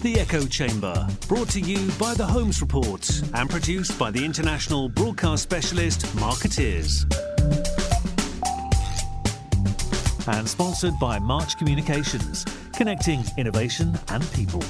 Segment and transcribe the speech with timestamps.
[0.00, 4.88] The Echo Chamber, brought to you by the Holmes Report and produced by the international
[4.88, 7.02] broadcast specialist Marketeers.
[10.28, 12.44] And sponsored by March Communications,
[12.76, 14.62] connecting innovation and people.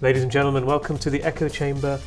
[0.00, 2.00] Ladies and gentlemen, welcome to the Echo Chamber.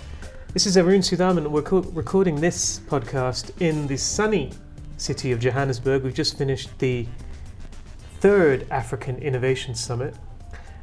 [0.51, 4.51] This is Arun Sudhaman, and we're co- recording this podcast in the sunny
[4.97, 6.03] city of Johannesburg.
[6.03, 7.07] We've just finished the
[8.19, 10.15] third African Innovation Summit,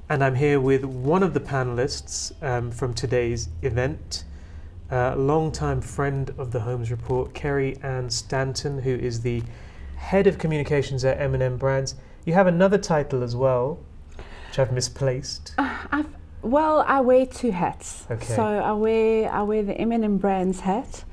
[0.09, 4.25] and I'm here with one of the panelists um, from today's event,
[4.91, 9.43] a longtime friend of the Holmes Report, Keri-Ann Stanton, who is the
[9.97, 11.95] head of communications at M&N Brands.
[12.25, 13.79] You have another title as well,
[14.49, 15.55] which I've misplaced.
[15.59, 16.09] Uh, I've,
[16.43, 18.07] well, I wear two hats.
[18.11, 18.35] Okay.
[18.35, 21.05] So I wear I wear the M&N Brands hat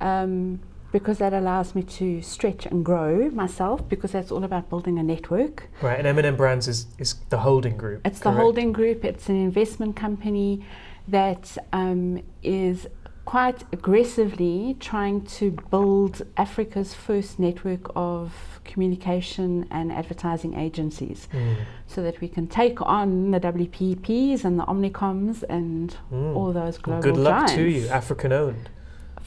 [0.00, 0.60] um,
[0.92, 5.02] because that allows me to stretch and grow myself because that's all about building a
[5.02, 5.68] network.
[5.82, 8.06] Right, and M&N Brands is, is the holding group.
[8.06, 9.04] It's the holding group.
[9.04, 10.64] It's an investment company
[11.06, 12.86] that um, is
[13.26, 18.32] quite aggressively trying to build Africa's first network of
[18.64, 21.56] communication and advertising agencies Mm.
[21.86, 26.36] so that we can take on the WPPs and the Omnicoms and Mm.
[26.36, 27.54] all those global Well, good luck giants.
[27.54, 28.70] to you, African owned.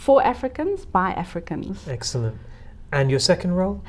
[0.02, 1.88] For Africans, by Africans.
[1.88, 2.36] Excellent.
[2.92, 3.84] And your second role?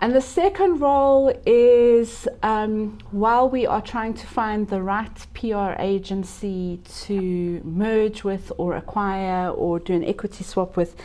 [0.00, 5.72] And the second role is um, while we are trying to find the right PR
[5.78, 10.96] agency to merge with or acquire or do an equity swap with,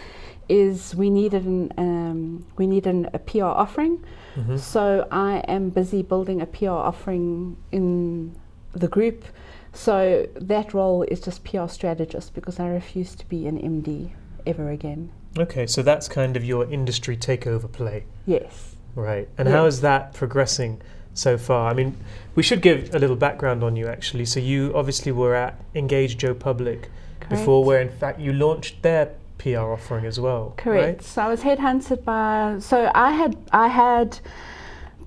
[0.48, 4.02] is we needed an um, we need an, a PR offering.
[4.38, 4.58] Mhm.
[4.58, 8.38] So I am busy building a PR offering in
[8.72, 9.26] the group.
[9.74, 14.12] So that role is just PR strategist because I refuse to be an MD
[14.46, 15.12] ever again.
[15.38, 18.06] Okay, so that's kind of your industry takeover play.
[18.26, 18.76] Yes.
[18.96, 19.28] Right.
[19.38, 19.56] And Yeah.
[19.56, 20.82] how is that progressing
[21.14, 21.70] so far?
[21.70, 21.96] I mean,
[22.36, 24.26] we should give a little background on you actually.
[24.26, 26.90] So you obviously were at Engage Joe Public
[27.30, 30.54] before where in fact you launched their PR offering as well.
[30.58, 31.04] Correct.
[31.04, 32.58] So I was headhunted by.
[32.60, 34.20] So I had I had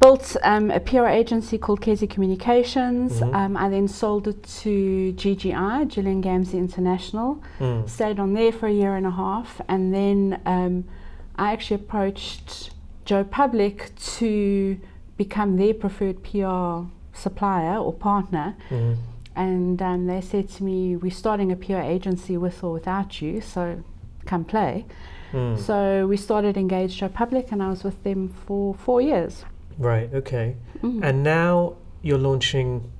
[0.02, 3.20] built um, a PR agency called Kezi Communications.
[3.20, 3.34] Mhm.
[3.34, 7.40] Um, I then sold it to GGI, Gillian Gamsy International.
[7.60, 7.88] Mm.
[7.88, 10.84] Stayed on there for a year and a half, and then um,
[11.36, 12.70] I actually approached
[13.04, 14.78] Joe Public to
[15.16, 18.56] become their preferred PR supplier or partner.
[18.70, 18.96] Mm.
[19.36, 23.40] And um, they said to me, "We're starting a PR agency with or without you,
[23.40, 23.62] so
[24.26, 24.84] come play."
[25.32, 25.58] Mm.
[25.58, 29.44] So we started Engage Joe Public, and I was with them for four years.
[29.78, 30.56] Right, okay.
[30.82, 31.02] Mm.
[31.02, 32.90] And now you're launching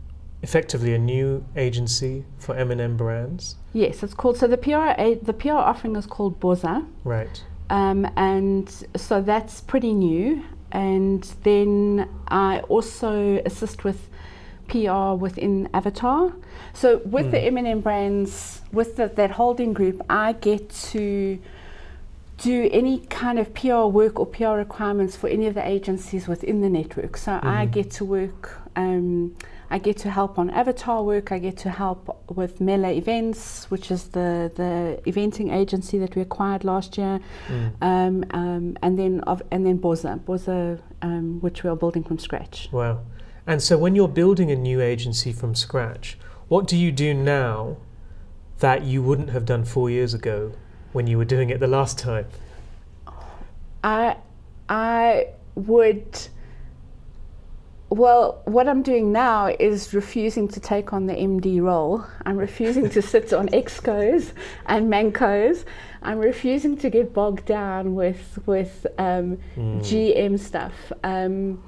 [0.43, 3.57] effectively a new agency for M&N brands.
[3.73, 4.37] yes, it's called.
[4.37, 4.89] So the PR
[5.25, 7.43] the PR offering is called Boza, Right.
[7.71, 10.43] um, and so that's pretty new.
[10.73, 14.09] And then I also assist with
[14.69, 16.33] PR within Avatar.
[16.73, 17.47] So with the Mm.
[17.59, 21.39] M&N brands, with the, that holding group, I get to
[22.43, 26.61] do any kind of PR work or PR requirements for any of the agencies within
[26.61, 27.17] the network.
[27.17, 27.71] So I Mhm.
[27.71, 28.59] get to work.
[28.75, 29.35] Um,
[29.71, 31.31] I get to help on avatar work.
[31.33, 32.01] I get to help
[32.35, 37.71] with Mela Events, which is the the eventing agency that we acquired last year, Mm.
[37.81, 42.19] um, um, and then of, and then Boza, Boza, um, which we are building from
[42.19, 42.69] scratch.
[42.73, 42.99] Wow.
[43.47, 47.77] And so when you're building a new agency from scratch, what do you do now
[48.59, 50.53] that you wouldn't have done four years ago
[50.93, 52.27] when you were doing it the last time?
[53.85, 54.17] I
[54.69, 56.29] I would
[57.91, 62.05] well what I'm doing now is refusing to take on the MD role.
[62.25, 64.33] I'm refusing to sit on excos
[64.67, 65.65] and mancos.
[66.03, 69.81] I'm refusing to get bogged down with with um, Mm.
[69.81, 70.93] GM stuff.
[71.05, 71.63] Um,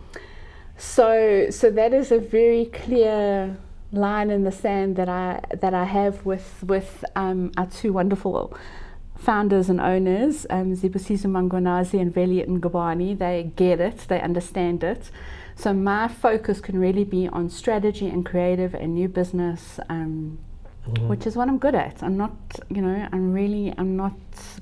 [0.76, 3.56] so so that is a very clear
[3.92, 8.56] line in the sand that I that I have with with um, our two wonderful
[9.16, 13.18] founders and owners, um, Zibusiso Mkhwanazi and Veli Ngubane.
[13.18, 15.10] They get it, they understand it.
[15.56, 19.78] So my focus can really be on strategy and creative and new business.
[19.88, 20.38] Um,
[20.86, 21.08] Mhm.
[21.08, 22.02] which is what I'm good at.
[22.02, 22.32] I'm not,
[22.68, 24.12] you know, I'm really, I'm not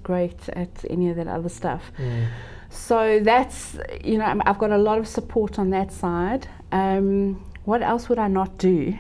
[0.04, 1.90] great at any of that other stuff.
[1.98, 2.26] Mm.
[2.70, 6.46] So that's, you know, I'm- I've got a lot of support on that side.
[6.70, 8.94] Um, what else would I not do?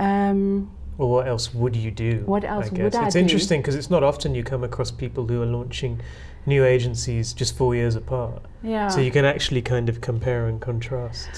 [0.00, 2.22] Um, Well, what else would you do?
[2.26, 2.78] What else I guess?
[2.78, 3.18] would I It's do?
[3.20, 6.00] It's interesting because it's not often you come across people who are launching
[6.46, 8.42] new agencies just four years apart.
[8.62, 8.88] yeah.
[8.88, 11.28] So you can actually kind of compare and contrast.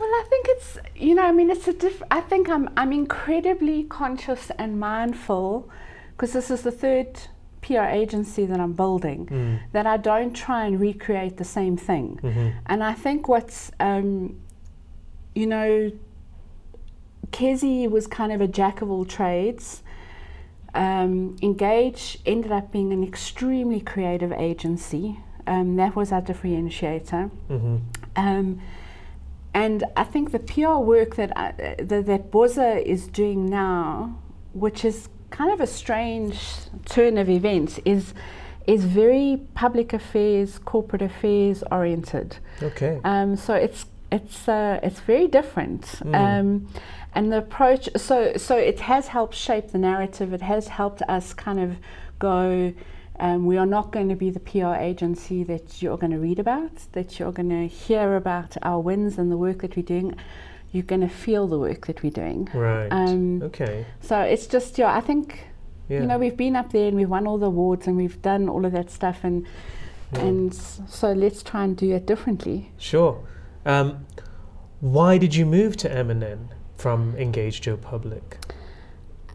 [0.00, 2.92] Well, I think it's you know I mean it's a diff- I think I'm I'm
[2.92, 5.68] incredibly conscious and mindful
[6.12, 7.08] because this is the third
[7.62, 9.58] PR agency that I'm building, Mm.
[9.72, 12.18] that I don't try and recreate the same thing.
[12.22, 12.52] Mhm.
[12.66, 14.36] And I think what's, um,
[15.34, 15.90] you know,
[17.32, 19.82] Kezi was kind of a jack of all trades.
[20.74, 25.18] Um, Engage ended up being an extremely creative agency.
[25.46, 27.30] Um, that was our differentiator.
[27.48, 27.80] Mhm.
[28.16, 28.60] Um,
[29.54, 34.18] and I think the PR work that I, that, that Boza is doing now,
[34.52, 36.38] which is kind of a strange
[36.84, 38.12] turn of events, is
[38.66, 42.36] is very public affairs, corporate affairs oriented.
[42.62, 43.00] Okay.
[43.04, 45.82] Um, so it's it's uh, it's very different.
[45.82, 46.14] Mm.
[46.14, 46.68] Um,
[47.16, 50.28] and the approach, so so it has helped shape the narrative.
[50.38, 51.70] It has helped us kind of
[52.18, 52.72] go.
[53.18, 56.38] Um, we are not going to be the PR agency that you're going to read
[56.38, 60.14] about, that you're going to hear about our wins and the work that we're doing.
[60.72, 62.40] You're going to feel the work that we're doing.
[62.52, 62.88] right.
[62.90, 63.86] um, okay.
[64.00, 65.26] So it's just, yeah, I think
[65.88, 66.00] Yeah.
[66.02, 68.48] you know we've been up there and we've won all the awards and we've done
[68.50, 69.46] all of that stuff and
[70.12, 70.26] Yeah.
[70.26, 70.52] and
[70.98, 72.58] so let's try and do it differently.
[72.76, 73.14] Sure.
[73.64, 74.04] Um,
[74.80, 78.38] why did you move to M&N from Engage Joe Public?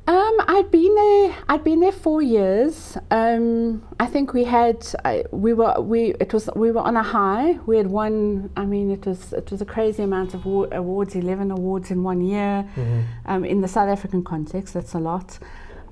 [0.08, 1.36] Um, I'd been there.
[1.48, 2.98] I'd been there four years.
[3.12, 4.86] Um, I think we had.
[5.06, 5.80] I, we were.
[5.80, 6.16] We.
[6.20, 6.50] It was.
[6.56, 7.60] We were on a high.
[7.68, 8.50] We had won.
[8.58, 9.32] I mean, it was.
[9.32, 11.16] It was a crazy amount of wa- awards.
[11.16, 12.68] Eleven awards in one year.
[12.76, 13.04] Mhm.
[13.28, 15.38] Um, in the South African context, that's a lot.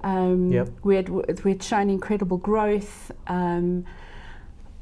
[0.04, 0.70] Um, Yep.
[0.84, 1.10] We had.
[1.44, 3.12] We had shown incredible growth.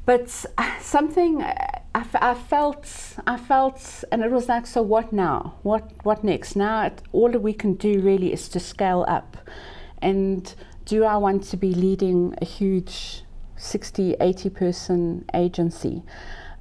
[0.08, 1.52] But uh, something I,
[1.94, 2.86] I, I felt,
[3.26, 5.38] I felt, and it was like, so what now?
[5.62, 6.56] What what next?
[6.56, 9.36] Now it, all that we can do really is to scale up,
[10.00, 10.42] and
[10.86, 13.22] do I want to be leading a huge
[13.56, 16.02] 60, 80 person agency?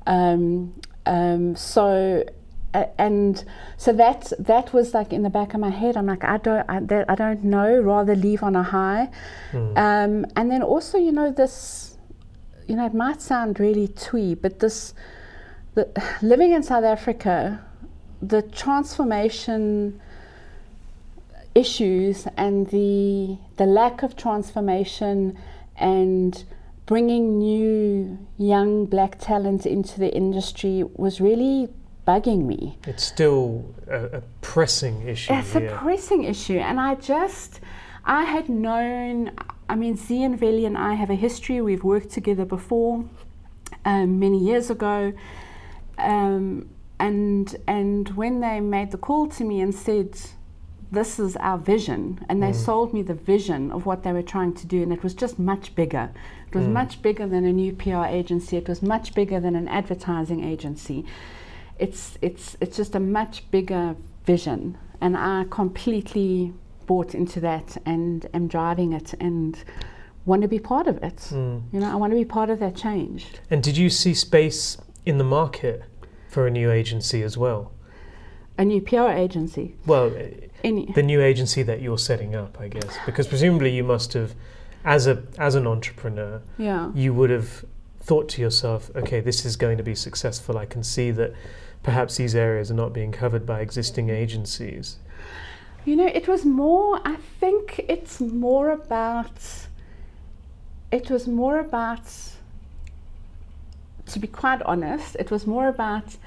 [0.05, 0.73] Um,
[1.05, 2.23] um, so.
[2.73, 3.45] Uh, and
[3.77, 5.95] so that that was like in the back of my head.
[5.95, 7.79] I'm like, I don't, I, that, I don't know.
[7.79, 9.07] Rather leave on a high,
[9.53, 9.77] Mm.
[9.77, 11.96] um, and then also, you know, this,
[12.67, 14.93] you know, it might sound really twee, but this,
[15.75, 15.87] the,
[16.21, 17.63] living in South Africa,
[18.21, 19.99] the transformation
[21.55, 25.35] issues and the the lack of transformation
[25.75, 26.43] and
[26.85, 31.67] bringing new young black talent into the industry was really
[32.07, 32.77] bugging me.
[32.87, 35.33] It's still a, a pressing issue.
[35.33, 37.59] It's a pressing issue, and I just,
[38.05, 39.31] I had known.
[39.69, 41.61] I mean, Z and Veli and I have a history.
[41.61, 43.05] We've worked together before,
[43.85, 45.13] um, many years ago,
[45.97, 46.69] um,
[46.99, 50.19] and and when they made the call to me and said,
[50.91, 52.55] "This is our vision," and they Mm.
[52.55, 55.37] sold me the vision of what they were trying to do, and it was just
[55.37, 56.09] much bigger.
[56.47, 56.73] It was Mm.
[56.73, 58.57] much bigger than a new PR agency.
[58.57, 61.05] It was much bigger than an advertising agency
[61.79, 66.51] it's it's it's just a much bigger vision and I completely
[66.87, 69.63] bought into that and am driving it and
[70.25, 71.17] want to be part of it.
[71.31, 71.63] Mm.
[71.71, 73.27] You know, I want to be part of that change.
[73.49, 75.83] And did you see space in the market
[76.29, 77.71] for a new agency as well?
[78.57, 79.75] A new PR agency.
[79.85, 83.83] Well, eh, Any the new agency that you're setting up, I guess, because presumably you
[83.83, 84.33] must have,
[84.83, 86.91] as a as an entrepreneur, yeah.
[86.95, 87.63] you would have
[87.99, 90.57] thought to yourself, okay, this is going to be successful.
[90.57, 91.33] I can see that
[91.83, 94.97] perhaps these areas are not being covered by existing agencies.
[95.87, 99.39] You know, it was more I think it's more about
[100.91, 102.07] it was more about
[104.07, 106.17] to be quite honest, it was more about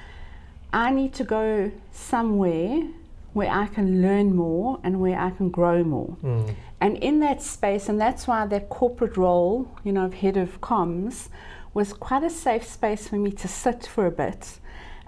[0.73, 2.89] I need to go somewhere
[3.35, 6.17] where I can learn more and where I can grow more.
[6.23, 6.55] Mm.
[6.81, 10.61] And in that space, and that's why that corporate role, you know, of head of
[10.61, 11.29] comms,
[11.75, 14.59] was quite a safe space for me to sit for a bit,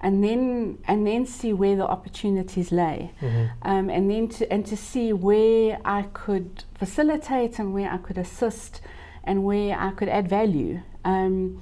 [0.03, 3.49] and then and then see where the opportunities lay, Mhm.
[3.63, 8.17] um, and then to and to see where I could facilitate and where I could
[8.17, 8.81] assist,
[9.23, 10.81] and where I could add value.
[11.05, 11.61] Um,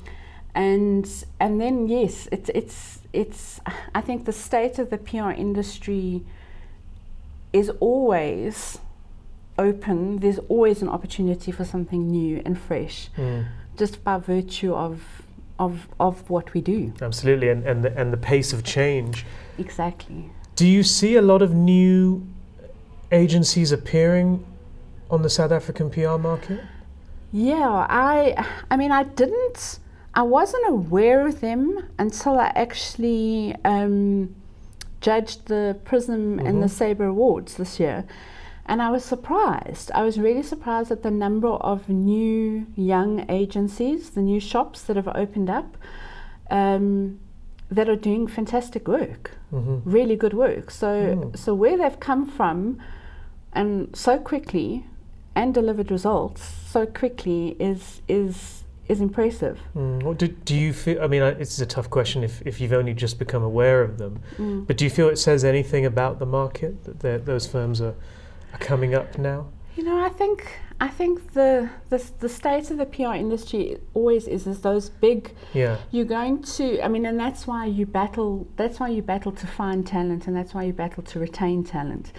[0.55, 1.05] and
[1.39, 3.61] and then yes, it's it's it's.
[3.95, 6.23] I think the state of the PR industry
[7.53, 8.79] is always
[9.59, 10.17] open.
[10.19, 13.45] There's always an opportunity for something new and fresh, Mm.
[13.77, 15.21] just by virtue of
[15.61, 16.91] of of what we do.
[17.01, 19.25] Absolutely, and and the, and the pace of change.
[19.57, 20.29] Exactly.
[20.55, 22.27] Do you see a lot of new
[23.11, 24.43] agencies appearing
[25.09, 26.59] on the South African PR market?
[27.31, 29.79] Yeah, I I mean I didn't
[30.13, 31.63] I wasn't aware of them
[31.97, 34.35] until I actually um,
[34.99, 36.77] judged the Prism and the Mhm.
[36.79, 38.03] Sabre Awards this year.
[38.65, 39.91] And I was surprised.
[39.93, 44.95] I was really surprised at the number of new young agencies, the new shops that
[44.95, 45.77] have opened up,
[46.49, 47.19] um,
[47.69, 50.69] that are doing fantastic work, hmm really good work.
[50.71, 51.37] So, Mm.
[51.37, 52.77] so where they've come from,
[53.53, 54.85] and so quickly,
[55.35, 56.41] and delivered results
[56.73, 59.57] so quickly is is is impressive.
[59.75, 61.01] Mm, do, do you feel?
[61.01, 64.19] I mean, it's a tough question if, if you've only just become aware of them.
[64.37, 64.67] Mm.
[64.67, 67.95] But do you feel it says anything about the market that those firms are,
[68.53, 69.47] are coming up now?
[69.75, 74.27] You know, I think I think the, the the state of the PR industry always
[74.27, 75.31] is is those big.
[75.53, 75.77] Yeah.
[75.91, 76.83] You're going to.
[76.83, 78.47] I mean, and that's why you battle.
[78.55, 82.11] That's why you battle to find talent, and that's why you battle to retain talent,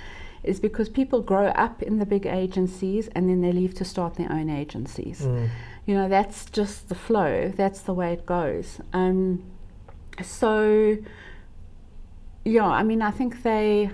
[0.45, 4.15] is because people grow up in the big agencies and then they leave to start
[4.15, 5.23] their own agencies.
[5.23, 5.49] Mm.
[5.87, 7.53] You know, that's just the flow.
[7.57, 8.79] That's the way it goes.
[8.93, 9.43] Um,
[10.23, 10.99] so,
[12.45, 13.91] yeah, I mean, I think they.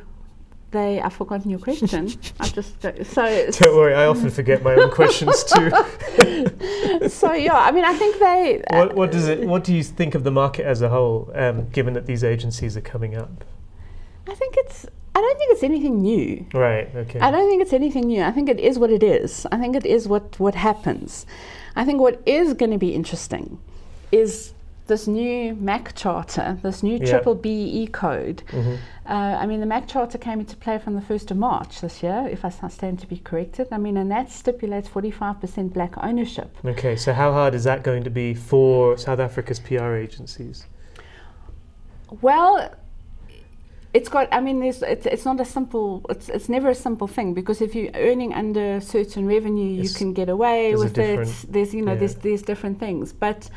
[0.71, 2.13] They, I've forgotten your question.
[2.41, 5.71] I just so Don't worry, I often forget my own questions too.
[7.09, 8.63] so yeah, I mean, I think they.
[8.71, 9.49] what, what does it?
[9.49, 12.77] What do you think of the market as a whole, um, given that these agencies
[12.77, 13.45] are coming up?
[14.27, 14.85] I think it's.
[15.15, 16.47] I don't think it's anything new.
[16.53, 16.95] Right.
[16.95, 17.19] Okay.
[17.19, 18.23] I don't think it's anything new.
[18.23, 19.47] I think it is what it is.
[19.51, 21.25] I think it is what what happens.
[21.77, 23.59] I think what is going to be interesting
[24.13, 24.53] is
[24.89, 27.11] this new MAC charter, this new Yeah.
[27.11, 28.43] triple BE code.
[28.51, 28.79] Mhm.
[29.07, 32.03] Uh, I mean, the MAC charter came into play from the 1st of March this
[32.03, 33.69] year, if I stand to be corrected.
[33.71, 36.57] I mean, and that stipulates 45% black ownership.
[36.65, 36.97] Okay.
[36.97, 40.67] So how hard is that going to be for South Africa's PR agencies?
[42.21, 42.75] Well,
[43.95, 44.29] it's got.
[44.33, 46.05] I mean, there's, it's, it's not a simple.
[46.09, 50.13] It's, it's never a simple thing because if you're earning under certain revenue, you can
[50.13, 51.29] get away with it.
[51.49, 51.99] There's you know yeah.
[51.99, 53.49] there's there's different things, but.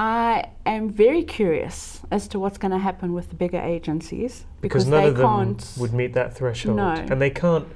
[0.00, 4.86] I am very curious as to what's going to happen with the bigger agencies Because
[4.86, 6.88] because, none they of them would meet that threshold, No.
[6.92, 7.66] and they can't.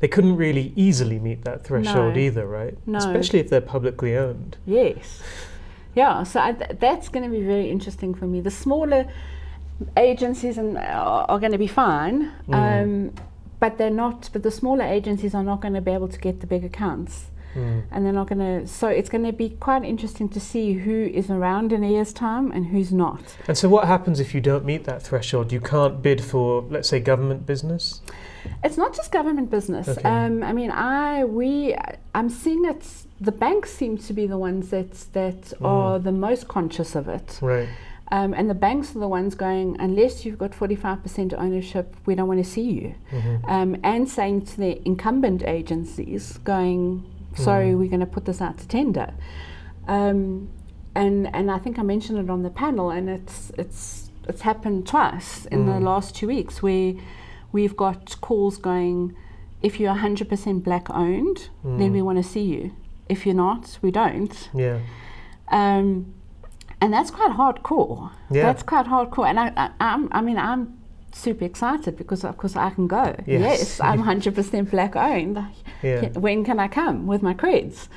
[0.00, 2.20] They couldn't really easily meet that threshold No.
[2.20, 2.76] either, right?
[2.86, 2.98] No.
[2.98, 4.58] Especially if they're publicly owned.
[4.66, 5.22] Yes.
[5.94, 8.40] Yeah, so I, th- that's going to be very interesting for me.
[8.42, 9.06] The smaller
[9.96, 12.82] agencies and, are, are going to be fine, Mm.
[12.82, 13.14] um,
[13.58, 14.28] but they're not.
[14.34, 17.30] But the smaller agencies are not going to be able to get the big accounts,
[17.54, 17.82] Mm.
[17.90, 18.66] and they're not going to.
[18.66, 22.12] So it's going to be quite interesting to see who is around in a year's
[22.12, 23.22] time and who's not.
[23.48, 25.52] And so, what happens if you don't meet that threshold?
[25.52, 28.00] You can't bid for, let's say, government business.
[28.64, 29.88] It's not just government business.
[29.88, 30.02] Okay.
[30.08, 31.74] Um, I mean, I we
[32.14, 32.84] I'm seeing it.
[33.20, 35.66] The banks seem to be the ones that that Mm.
[35.66, 37.38] are the most conscious of it.
[37.42, 37.68] Right.
[38.12, 42.26] Um, and the banks are the ones going, unless you've got 45% ownership, we don't
[42.26, 42.94] want to see you.
[43.12, 43.48] Mhm.
[43.48, 47.78] Um, and saying to the incumbent agencies, going, sorry, Mm.
[47.78, 49.12] we're going to put this out to tender.
[49.88, 50.48] Um,
[50.94, 54.86] and, and I think I mentioned it on the panel, and it's, it's, it's happened
[54.86, 55.82] twice in the Mm.
[55.84, 56.94] last two weeks where
[57.52, 59.14] we've got calls going,
[59.62, 61.92] if you're 100% black owned, then Mm.
[61.92, 62.72] we want to see you.
[63.08, 64.48] If you're not, we don't.
[64.54, 64.78] Yeah.
[65.48, 66.14] Um,
[66.80, 68.10] and that's quite hardcore.
[68.30, 68.42] Yeah.
[68.44, 69.26] That's quite hardcore.
[69.28, 70.78] And I, I, I'm, I mean, I'm
[71.12, 73.14] super excited because, of course, I can go.
[73.26, 73.40] Yes.
[73.60, 75.38] Yes, I'm 100% black owned.
[75.82, 76.08] Yeah.
[76.18, 77.88] When can I come with my creds?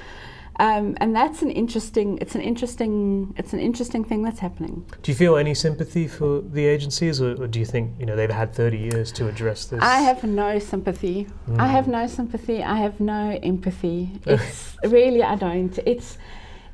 [0.60, 2.20] Um, and that's an interesting.
[2.22, 3.34] It's an interesting.
[3.38, 4.86] It's an interesting thing that's happening.
[5.01, 8.15] Do you feel any sympathy for the agencies, or, or do you think you know
[8.15, 9.82] they've had 30 years to address this?
[9.82, 11.25] I have no sympathy.
[11.58, 11.72] I Mm.
[11.72, 12.62] have no sympathy.
[12.62, 14.12] I have no empathy.
[14.27, 15.75] It's really I don't.
[15.88, 16.20] It's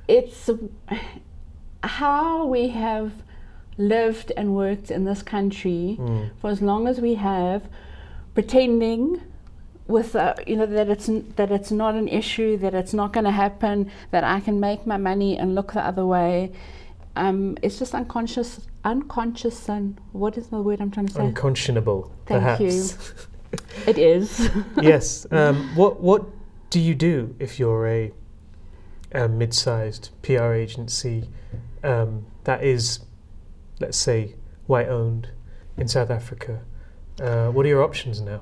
[0.10, 0.50] it's
[1.84, 3.12] how we have
[3.79, 6.29] lived and worked in this country Mm.
[6.39, 7.63] for as long as we have,
[8.36, 9.21] pretending
[9.88, 13.12] with uh, you know that it's n- that it's not an issue, that it's not
[13.13, 16.51] going to happen, that I can make my money and look the other way.
[17.15, 21.25] Um, it's just unconscious, unconscious, and what is the word I'm trying to say?
[21.25, 22.62] Unconscionable, Thank perhaps.
[22.62, 23.57] you.
[23.88, 24.50] it is.
[24.81, 25.25] yes.
[25.31, 26.25] Um, what What
[26.69, 28.12] do you do if you're a,
[29.13, 31.27] a mid-sized PR agency
[31.83, 33.00] um, that is,
[33.79, 34.36] let's say,
[34.67, 35.29] white-owned
[35.77, 36.62] in South Africa?
[37.21, 38.41] Uh, what are your options now?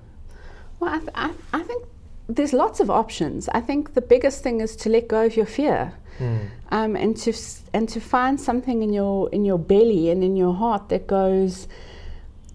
[0.80, 1.86] Well, I, th- I, I think
[2.28, 3.50] there's lots of options.
[3.50, 5.94] I think the biggest thing is to let go of your fear.
[6.20, 6.50] Mm.
[6.72, 10.36] um, and to s- and to find something in your in your belly and in
[10.36, 11.68] your heart that goes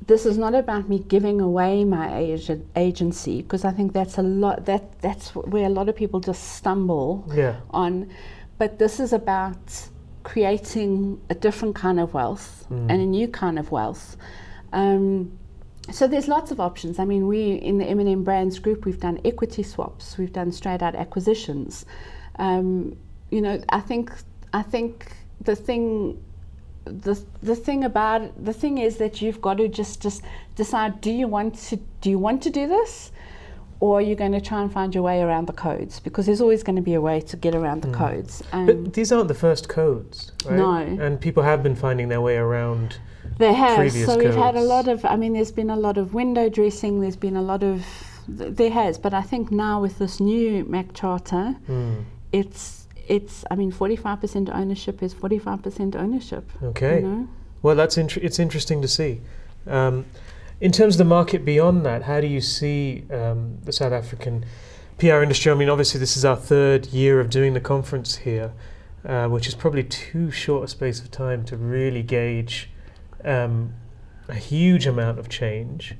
[0.08, 4.22] this is not about me giving away my ag- agency because I think that's a
[4.22, 7.54] lot that that's where a lot of people just stumble Yeah.
[7.70, 8.10] on
[8.58, 9.62] but this is about
[10.22, 12.90] creating a different kind of wealth Mm.
[12.90, 14.16] and a new kind of wealth
[14.72, 15.32] um,
[15.90, 16.98] so there's lots of options.
[16.98, 20.80] I mean, we in the M&N Brands Group, we've done equity swaps, we've done straight
[20.80, 21.84] out acquisitions.
[22.38, 22.96] Um,
[23.30, 24.12] you know, I think
[24.52, 26.22] I think the thing
[26.84, 30.22] the the thing about the thing is that you've got to just just
[30.56, 33.10] decide do you want to do you want to do this
[33.82, 36.40] or you're you going to try and find your way around the codes because there's
[36.40, 37.94] always going to be a way to get around the Mm.
[38.04, 38.42] codes.
[38.52, 40.56] Um, But these aren't the first codes, right?
[40.56, 40.74] No.
[41.04, 42.98] And people have been finding their way around.
[43.38, 43.90] They have.
[43.92, 45.04] So we've had a lot of.
[45.04, 47.00] I mean, there's been a lot of window dressing.
[47.00, 47.76] There's been a lot of
[48.38, 52.04] th- there has, but I think now with this new MAC charter, Mm.
[52.40, 53.44] it's it's.
[53.50, 56.44] I mean, forty five percent ownership is forty five percent ownership.
[56.62, 56.96] Okay.
[57.00, 57.28] You know?
[57.62, 59.12] Well, that's inter- it's interesting to see.
[59.66, 60.04] Um,
[60.62, 64.44] in terms of the market beyond that, how do you see um, the South African
[64.96, 65.50] PR industry?
[65.50, 68.52] I mean, obviously, this is our third year of doing the conference here,
[69.04, 72.70] uh, which is probably too short a space of time to really gauge
[73.24, 73.74] um,
[74.28, 75.96] a huge amount of change.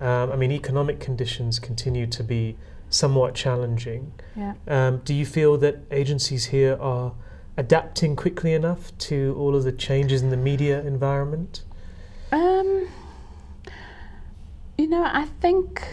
[0.00, 2.56] Um, I mean, economic conditions continue to be
[2.90, 4.14] somewhat challenging.
[4.34, 4.54] Yeah.
[4.66, 7.12] Um, do you feel that agencies here are
[7.56, 11.62] adapting quickly enough to all of the changes in the media environment?
[12.32, 12.88] Um,
[14.78, 15.86] you know, I think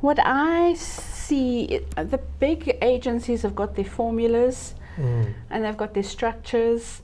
[0.00, 5.34] what I see, the big agencies have got their formulas Mm.
[5.50, 7.02] and they've got their structures,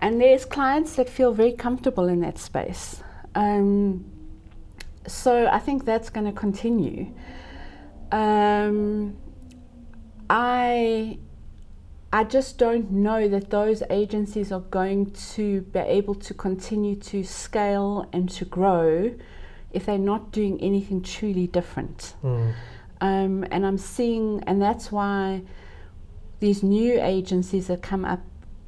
[0.00, 3.02] and there's clients that feel very comfortable in that space.
[3.34, 4.04] Um,
[5.06, 7.14] so I think that's going to continue.
[8.12, 9.16] Um,
[10.28, 11.18] I
[12.12, 17.24] I just don't know that those agencies are going to be able to continue to
[17.24, 19.14] scale and to grow
[19.74, 22.14] if they're not doing anything truly different.
[22.22, 22.54] Mm.
[23.00, 25.42] Um, and I'm seeing, and that's why
[26.40, 28.20] these new agencies that come up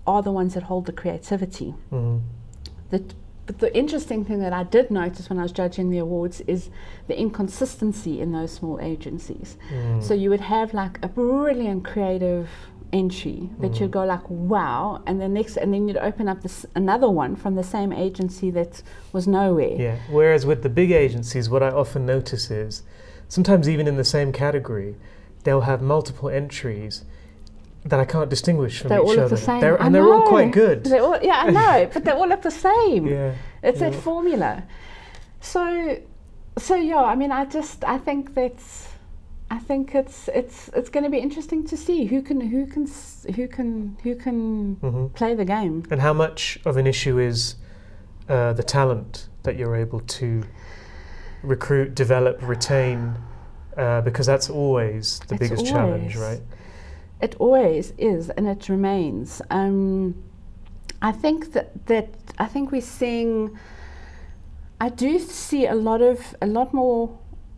[0.06, 1.74] are the ones that hold the creativity.
[1.92, 2.22] Mm.
[2.90, 3.14] That,
[3.46, 6.70] but the interesting thing that I did notice when I was judging the awards is
[7.06, 9.56] the inconsistency in those small agencies.
[9.72, 10.02] Mm.
[10.02, 12.48] So you would have like a brilliant creative
[12.92, 13.80] entry that Mhm.
[13.80, 17.34] you'd go like wow and the next and then you'd open up this another one
[17.36, 19.96] from the same agency that was nowhere Yeah.
[20.10, 22.82] Whereas with the big agencies, what I often notice is
[23.28, 24.94] sometimes even in the same category,
[25.44, 27.04] they'll have multiple entries
[27.84, 29.28] that I can't distinguish from they each all other.
[29.28, 30.84] the same They're, and they're all quite good.
[30.84, 33.32] They're all- yeah I know but they all look the same Yeah.
[33.62, 34.64] it's that formula
[35.40, 35.96] so
[36.58, 38.88] so yeah I mean I just I think that's
[39.50, 42.86] I think it's it's it's going to be interesting to see who can who can
[43.36, 45.12] who can who can Mhm.
[45.14, 47.54] play the game And how much of an issue is
[48.28, 50.42] uh, the talent that you're able to
[51.42, 53.14] recruit, develop, retain?
[53.76, 56.40] Uh, because that's always the It's biggest challenge, right?
[57.20, 59.40] It always is, and it remains.
[59.50, 60.14] Um,
[61.00, 63.56] I think that that I think we're seeing.
[64.80, 67.10] I do see a lot of a lot more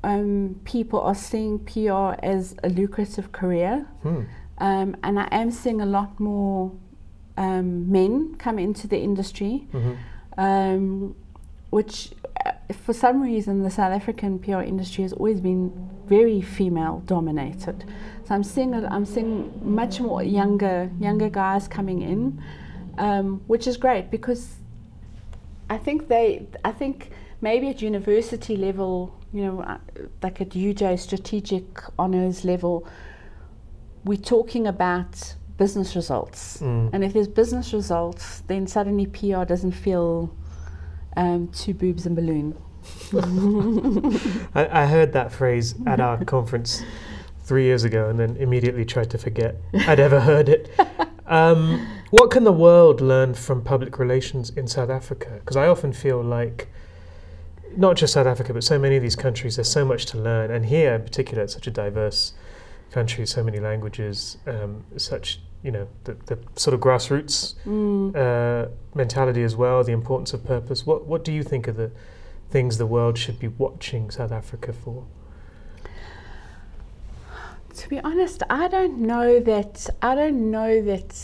[0.04, 4.22] um, people are seeing PR as a lucrative career, Hmm.
[4.58, 6.72] um, and I am seeing a lot more
[7.36, 9.96] um, men come into the industry, Mhm.
[10.36, 11.14] um,
[11.70, 12.12] which.
[12.46, 15.72] uh, For some reason, the South African PR industry has always been
[16.06, 17.84] very female dominated.
[18.24, 22.38] So I'm seeing a, I'm seeing much more younger younger guys coming in,
[22.98, 24.56] um, which is great because
[25.70, 29.78] I think they I think maybe at university level, you know, uh,
[30.22, 31.64] like at UJ strategic
[31.98, 32.86] honors level,
[34.04, 36.90] we're talking about business results, Mm.
[36.92, 40.34] and if there's business results, then suddenly PR doesn't feel
[41.16, 42.56] um, two boobs and balloon.
[44.54, 46.82] I, I heard that phrase at our conference
[47.42, 50.70] three years ago and then immediately tried to forget I'd ever heard it.
[51.30, 55.28] Um, what can the world learn from public relations in South Africa?
[55.40, 56.70] Because I often feel like,
[57.78, 60.50] not just South Africa, but so many of these countries, there's so much to learn.
[60.50, 62.32] And here, in particular, it's such a diverse
[62.90, 68.16] country, so many languages, um, such, you know, the, the sort of grassroots Mm.
[68.16, 70.84] uh, mentality as well, the importance of purpose.
[70.84, 71.92] What, what do you think are the
[72.50, 75.04] things the world should be watching South Africa for?
[77.76, 79.88] To be honest, I don't know that.
[80.02, 81.14] I don't know that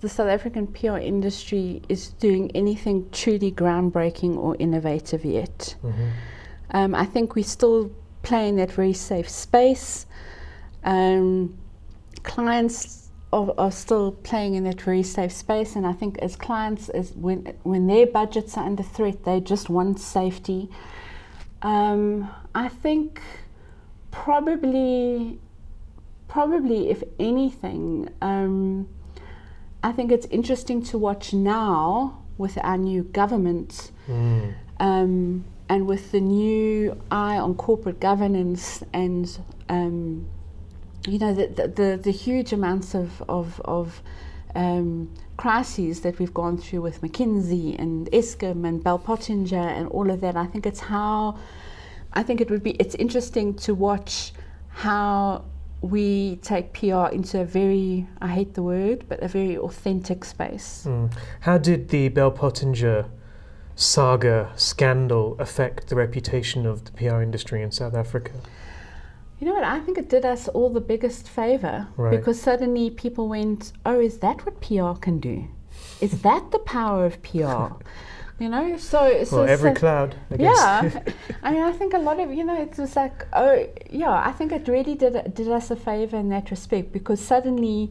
[0.00, 5.76] the South African PR industry is doing anything truly groundbreaking or innovative yet.
[5.82, 6.08] Mm-hmm.
[6.70, 7.90] Um, I think we still
[8.22, 10.06] play in that very safe space.
[10.84, 11.56] Um,
[12.22, 16.88] clients are, are still playing in that very safe space, and I think as clients,
[16.90, 20.68] as when when their budgets are under threat, they just want safety.
[21.62, 23.20] Um, I think
[24.10, 25.38] probably,
[26.28, 28.88] probably if anything, um,
[29.88, 34.54] I think it's interesting to watch now with our new government Mm.
[34.80, 39.24] um, and with the new eye on corporate governance and
[39.68, 40.26] um,
[41.08, 44.02] you know the, the, the, the huge amounts of, of, of
[44.54, 50.10] um, crises that we've gone through with McKinsey and Eskom and Bell Pottinger and all
[50.10, 51.38] of that, I think it's how
[52.12, 54.32] I think it would be it's interesting to watch
[54.68, 55.44] how
[55.86, 60.84] we take PR into a very I hate the word but a very authentic space.
[60.86, 61.12] Mm.
[61.40, 63.06] How did the Bell Pottinger
[63.74, 68.32] saga, scandal affect the reputation of the PR industry in South Africa?
[69.38, 69.64] You know what?
[69.64, 72.10] I think it did us all the biggest favor Right.
[72.16, 75.44] because suddenly people went, "Oh, is that what PR can do?
[76.00, 77.74] Is that the power of PR?"
[78.38, 81.00] you know, so so, Well, every so- cloud, I yeah,
[81.42, 84.32] I mean, I think a lot of you know, it was like, oh, yeah, I
[84.32, 87.90] think it really did did us a favor in that respect because suddenly,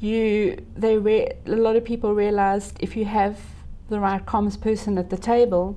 [0.00, 3.38] you they re- a lot of people realized if you have
[3.88, 5.76] the right comms person at the table,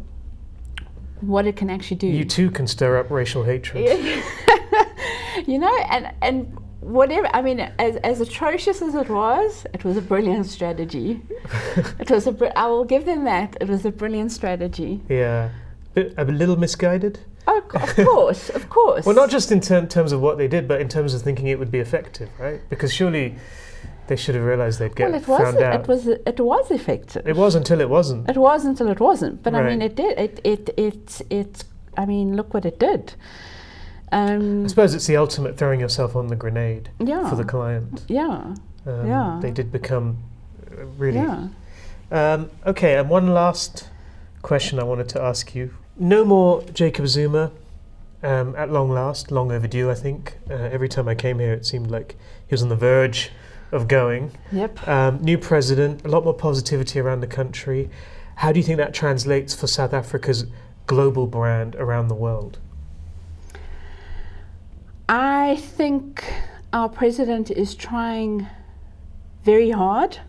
[1.21, 2.07] what it can actually do.
[2.07, 3.85] you too can stir up racial hatred.
[5.45, 7.27] you know, and and whatever.
[7.33, 11.21] I mean, as as atrocious as it was, it was a brilliant strategy.
[11.99, 12.31] it was a.
[12.31, 13.57] br- I will give them that.
[13.59, 15.01] It was a brilliant strategy.
[15.09, 15.49] Yeah.
[15.95, 17.19] A little misguided.
[17.47, 19.05] Oh, of course, of course.
[19.05, 21.47] Well, not just in ter- terms of what they did, but in terms of thinking
[21.47, 22.59] it would be effective, right?
[22.69, 23.35] Because surely
[24.07, 25.41] they should have realized they'd get well, it was.
[25.41, 25.81] found out.
[25.81, 26.07] It was.
[26.07, 27.27] It was effective.
[27.27, 28.29] It was until it wasn't.
[28.29, 29.41] It was until it wasn't.
[29.43, 30.17] But I mean, it did.
[30.19, 30.41] It.
[30.43, 30.69] It.
[30.77, 31.21] It.
[31.29, 31.63] It.
[31.97, 33.13] I mean, look what it did.
[34.11, 37.29] Um, I suppose it's the ultimate throwing yourself on the grenade yeah.
[37.29, 38.03] for the client.
[38.07, 38.55] yeah.
[38.85, 39.39] Um, Yeah.
[39.41, 40.23] They did become
[40.71, 41.17] uh, really.
[41.17, 41.47] Yeah.
[42.11, 43.89] Um, okay, and one last
[44.41, 45.73] question I wanted to ask you.
[45.97, 47.51] No more Jacob Zuma.
[48.23, 50.37] Um, at long last, long overdue, I think.
[50.49, 52.15] Uh, every time I came here, it seemed like
[52.47, 53.31] he was on the verge
[53.71, 54.31] of going.
[54.51, 54.87] Yep.
[54.87, 57.89] Um, new president, a lot more positivity around the country.
[58.37, 60.45] How do you think that translates for South Africa's
[60.87, 62.57] global brand around the world?
[65.07, 66.23] I think
[66.73, 68.47] our president is trying
[69.43, 70.19] very hard.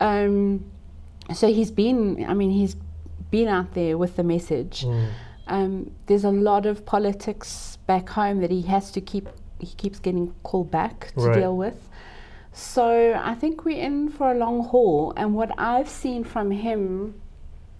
[0.00, 0.70] Um,
[1.34, 2.76] so he's been, I mean, he's
[3.30, 4.82] been out there with the message.
[4.84, 5.08] Mm.
[5.46, 9.98] Um, there's a lot of politics back home that he has to keep, he keeps
[9.98, 11.40] getting called back to Right.
[11.40, 11.88] deal with.
[12.52, 15.12] So I think we're in for a long haul.
[15.16, 17.20] And what I've seen from him,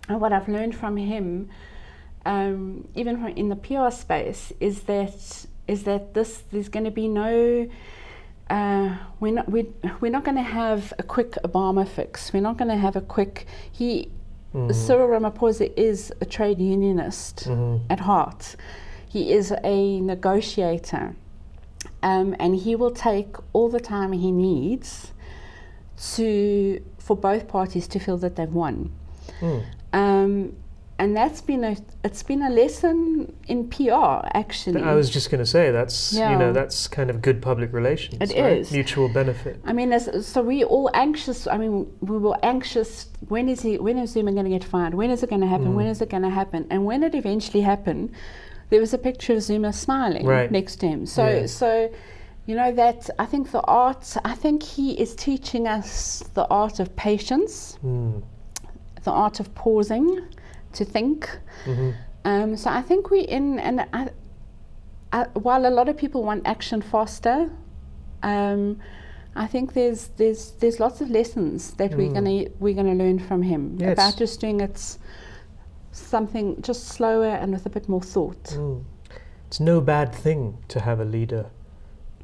[0.08, 1.48] and what I've learned from him,
[2.26, 6.90] um, even from in the PR space, is that is that this there's going to
[6.90, 7.68] be no.
[8.50, 9.66] Uh, we're not we're,
[10.00, 12.32] we're not going to have a quick Obama fix.
[12.32, 13.46] We're not going to have a quick.
[13.70, 14.10] He
[14.70, 17.80] Cyril Ramaphosa is a trade unionist Mhm.
[17.90, 18.54] at heart.
[19.08, 21.16] He is a negotiator,
[22.04, 25.12] um, and he will take all the time he needs
[26.14, 28.90] to for both parties to feel that they've won.
[29.40, 29.62] Mm.
[29.92, 30.52] Um,
[30.98, 34.82] and that's been a it's been a lesson in PR actually.
[34.82, 38.30] I was just going to say that's you know that's kind of good public relations.
[38.30, 38.58] It right?
[38.58, 38.70] is.
[38.70, 39.60] mutual benefit.
[39.64, 41.46] I mean, as, so we all anxious.
[41.46, 43.08] I mean, we were anxious.
[43.28, 43.78] When is he?
[43.78, 44.94] When is Zuma going to get fired?
[44.94, 45.68] When is it going to happen?
[45.68, 45.74] Mm.
[45.74, 46.66] When is it going to happen?
[46.70, 48.12] And when it eventually happened,
[48.70, 50.50] there was a picture of Zuma smiling Right.
[50.50, 51.06] next to him.
[51.06, 51.46] So, Yeah.
[51.46, 51.90] so
[52.46, 54.16] you know that I think the art.
[54.24, 58.22] I think he is teaching us the art of patience, Mm.
[59.02, 60.20] the art of pausing,
[60.74, 61.28] to think.
[61.64, 61.90] hmm
[62.26, 64.08] Um, so I think we're in, and I,
[65.12, 67.50] I, while a lot of people want action faster,
[68.22, 68.78] um,
[69.36, 72.14] I think there's there's there's lots of lessons that we're Mm.
[72.14, 73.92] gonna we're gonna learn from him Yes.
[73.92, 74.98] about just doing it
[75.92, 78.44] something just slower and with a bit more thought.
[78.56, 78.84] Mm.
[79.46, 81.46] It's no bad thing to have a leader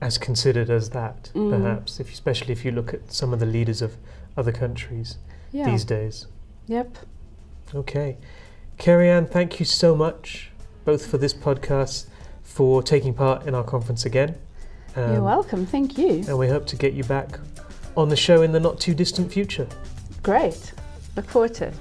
[0.00, 1.50] as considered as that, Mm.
[1.50, 3.96] perhaps, if, especially if you look at some of the leaders of
[4.36, 5.18] other countries
[5.52, 5.66] Yeah.
[5.70, 6.26] these days.
[6.68, 6.96] Yep.
[7.74, 8.18] Okay.
[8.78, 10.50] Keri-Ann, thank you so much,
[10.84, 12.06] both for this podcast,
[12.42, 14.36] for taking part in our conference again.
[14.96, 15.66] You're Um, welcome.
[15.66, 16.24] Thank you.
[16.26, 17.38] And we hope to get you back
[17.96, 19.68] on the show in the not too distant future.
[20.22, 20.72] Great.
[21.16, 21.74] Look forward to it.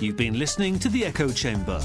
[0.00, 1.78] You've been listening to The Echo Chamber.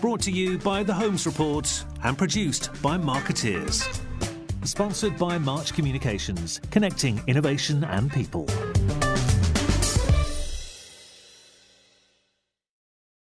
[0.00, 4.00] Brought to you by The Holmes Report and produced by Marketeers.
[4.64, 8.46] Sponsored by March Communications, connecting innovation and people.